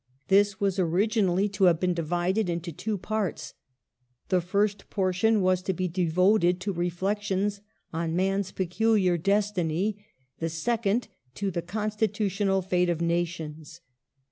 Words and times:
This 0.29 0.59
was 0.59 0.79
originally 0.79 1.47
to 1.49 1.65
have 1.65 1.79
been 1.79 1.93
divided 1.93 2.49
into 2.49 2.71
two 2.71 2.97
parts. 2.97 3.53
The 4.29 4.41
first 4.41 4.89
portion 4.89 5.41
was 5.43 5.61
to 5.61 5.73
be 5.73 5.87
devoted 5.87 6.59
to 6.61 6.73
reflections 6.73 7.61
on 7.93 8.15
man's 8.15 8.51
peculiar 8.51 9.15
destiny; 9.19 10.03
the 10.39 10.49
second, 10.49 11.07
to 11.35 11.51
the 11.51 11.61
constitutional 11.61 12.63
fate 12.63 12.89
of 12.89 12.99
nations. 12.99 13.81